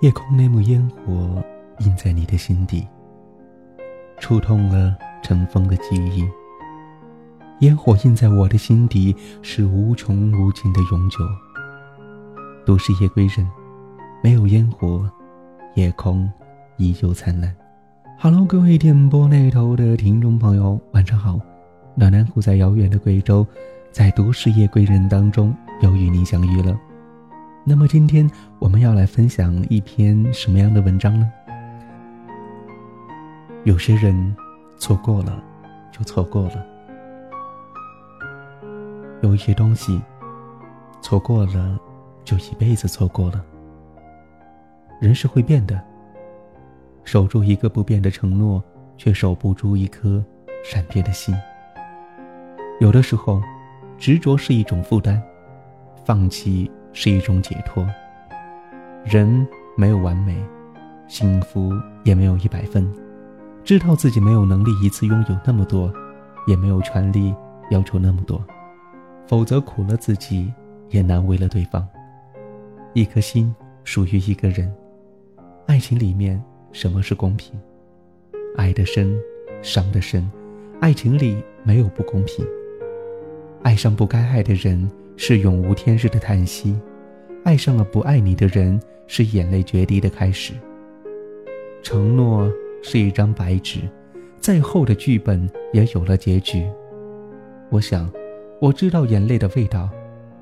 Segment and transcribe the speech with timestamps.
[0.00, 1.44] 夜空那幕烟火
[1.80, 2.88] 印在你的心底，
[4.18, 6.26] 触痛了尘封的记忆。
[7.58, 11.18] 烟火印在我的心底，是无穷无尽的永久。
[12.64, 13.46] 都市夜归人，
[14.22, 15.06] 没有烟火，
[15.74, 16.26] 夜空
[16.78, 17.54] 依旧灿烂。
[18.18, 21.38] Hello，各位电波那头的听众朋友，晚上好。
[21.94, 23.46] 暖男虎在遥远的贵州，
[23.92, 26.74] 在都市夜归人当中又与您相遇了。
[27.62, 31.30] 那么今天我们要来分享一篇什么样的文章呢？
[33.64, 34.34] 有些人
[34.78, 35.42] 错过了，
[35.92, 36.56] 就错过了；
[39.22, 40.00] 有一些东西
[41.02, 41.78] 错过了，
[42.24, 43.44] 就一辈子错过了。
[44.98, 45.78] 人是会变的，
[47.04, 48.62] 守住一个不变的承诺，
[48.96, 50.24] 却守不住一颗
[50.64, 51.36] 善变的心。
[52.80, 53.42] 有的时候，
[53.98, 55.22] 执着是一种负担，
[56.06, 56.70] 放弃。
[56.92, 57.86] 是一种解脱。
[59.04, 60.36] 人没有完美，
[61.08, 61.72] 幸福
[62.04, 62.90] 也没有一百分。
[63.64, 65.92] 知道自己没有能力一次拥有那么多，
[66.46, 67.34] 也没有权利
[67.70, 68.42] 要求那么多，
[69.26, 70.52] 否则苦了自己，
[70.88, 71.86] 也难为了对方。
[72.94, 73.54] 一颗心
[73.84, 74.72] 属于一个人。
[75.66, 77.58] 爱情里面什么是公平？
[78.56, 79.16] 爱的深，
[79.62, 80.28] 伤的深。
[80.80, 82.44] 爱情里没有不公平。
[83.62, 84.90] 爱上不该爱的人。
[85.22, 86.74] 是永无天日的叹息，
[87.44, 90.54] 爱上了不爱你的人，是眼泪决堤的开始。
[91.82, 92.50] 承诺
[92.82, 93.80] 是一张白纸，
[94.38, 96.66] 再厚的剧本也有了结局。
[97.68, 98.10] 我想，
[98.62, 99.90] 我知道眼泪的味道，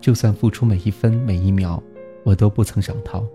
[0.00, 1.82] 就算付出每一分每一秒，
[2.22, 3.26] 我都不曾想逃。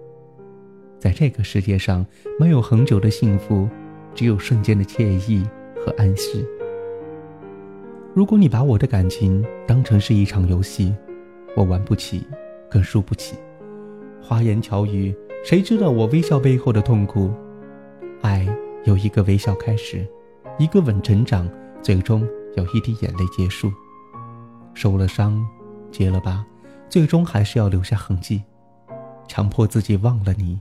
[0.97, 2.05] 在这个世界上，
[2.39, 3.67] 没有恒久的幸福，
[4.13, 5.45] 只有瞬间的惬意
[5.85, 6.45] 和安息。
[8.15, 10.95] 如果你把我的感情当成是一场游戏，
[11.53, 12.25] 我玩不起，
[12.69, 13.35] 更输不起。
[14.21, 15.13] 花言巧语，
[15.43, 17.29] 谁知道我微笑背后的痛苦？
[18.21, 18.47] 爱
[18.85, 20.07] 有一个微笑开始，
[20.57, 21.45] 一个吻成长，
[21.81, 22.25] 最终
[22.55, 23.69] 有一滴眼泪结束。
[24.73, 25.45] 受了伤，
[25.91, 26.41] 结了疤，
[26.87, 28.41] 最终还是要留下痕迹。
[29.27, 30.57] 强迫自己忘了你，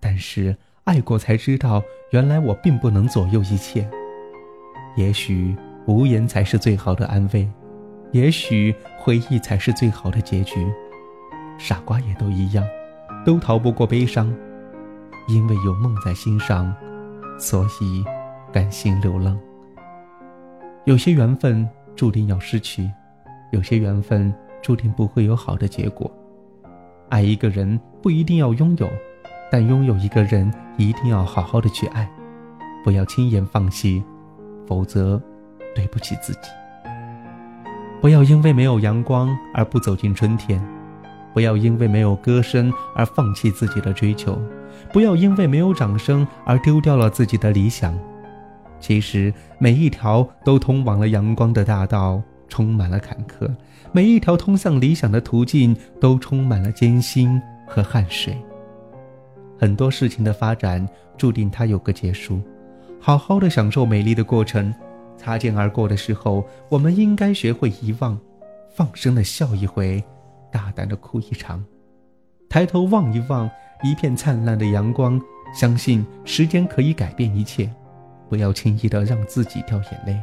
[0.00, 3.86] 但是爱过才知道，原来我并不能左右一切。
[4.96, 5.54] 也许
[5.86, 7.48] 无言才是最好的安慰。
[8.12, 10.66] 也许回忆才是最好的结局，
[11.58, 12.64] 傻瓜也都一样，
[13.24, 14.32] 都逃不过悲伤。
[15.28, 16.72] 因为有梦在心上，
[17.38, 18.04] 所以
[18.52, 19.36] 甘心流浪。
[20.84, 22.88] 有些缘分注定要失去，
[23.50, 24.32] 有些缘分
[24.62, 26.08] 注定不会有好的结果。
[27.08, 28.88] 爱一个人不一定要拥有，
[29.50, 32.08] 但拥有一个人一定要好好的去爱，
[32.84, 34.02] 不要轻言放弃，
[34.64, 35.20] 否则
[35.76, 36.48] 对不起自己。
[38.00, 40.60] 不要因为没有阳光而不走进春天，
[41.34, 44.40] 不要因为没有歌声而放弃自己的追求，
[44.92, 47.96] 不要因为没有掌声而丢掉了自己的理想。
[48.78, 53.50] 其实每一条都通往了阳光的大道充满了坎坷，
[53.92, 58.36] 每一条通向理想的途径都充满了艰辛和汗水。
[59.58, 62.40] 很多事情的发展注定它有个结束，
[63.00, 64.72] 好好的享受美丽的过程。
[65.16, 68.18] 擦肩而过的时候，我们应该学会遗忘，
[68.74, 70.02] 放声的笑一回，
[70.50, 71.64] 大胆的哭一场，
[72.48, 73.50] 抬头望一望
[73.82, 75.20] 一片灿烂的阳光，
[75.54, 77.70] 相信时间可以改变一切，
[78.28, 80.16] 不要轻易的让自己掉眼泪。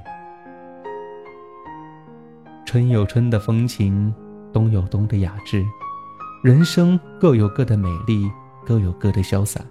[2.65, 4.13] 春有春的风情，
[4.51, 5.63] 冬有冬的雅致，
[6.43, 8.31] 人生各有各的美丽，
[8.65, 9.61] 各有各的潇洒。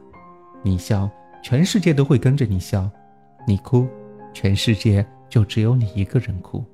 [0.63, 1.11] 你笑，
[1.43, 2.89] 全世界都会跟着你笑；
[3.47, 3.89] 你哭。
[4.33, 6.65] 全世界就只有你一个人哭。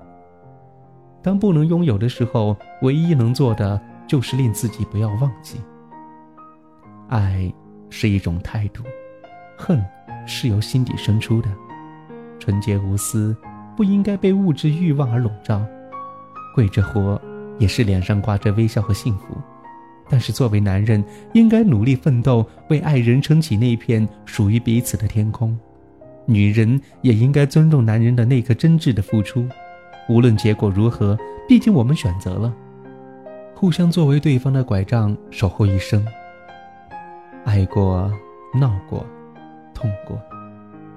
[1.22, 5.60] 当不能拥有的时候，唯一能做的就是令自己不要忘记。
[7.08, 7.52] 爱
[7.90, 8.82] 是一种态度，
[9.56, 9.84] 恨
[10.26, 11.48] 是由心底生出的。
[12.38, 13.36] 纯洁无私
[13.76, 15.64] 不应该被物质欲望而笼罩。
[16.54, 17.20] 跪着活
[17.58, 19.36] 也是脸上挂着微笑和幸福。
[20.08, 21.04] 但是作为男人，
[21.34, 25.58] 应该努力奋斗，为爱人撑起那片属于彼此的天空。
[26.30, 29.48] 女人也应该尊重男人的那颗真挚的付出，
[30.10, 32.54] 无论结果如何，毕竟我们选择了，
[33.54, 36.06] 互相作为对方的拐杖，守候一生。
[37.46, 38.12] 爱过，
[38.52, 39.06] 闹过，
[39.72, 40.20] 痛过，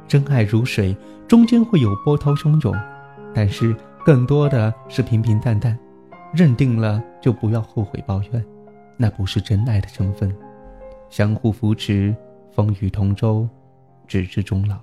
[0.05, 0.93] 真爱如水，
[1.29, 2.75] 中间会有波涛汹涌，
[3.33, 3.73] 但是
[4.03, 5.79] 更多的是平平淡淡。
[6.33, 8.45] 认定了就不要后悔抱怨，
[8.97, 10.33] 那不是真爱的成分。
[11.09, 12.13] 相互扶持，
[12.51, 13.47] 风雨同舟，
[14.07, 14.77] 直至终老。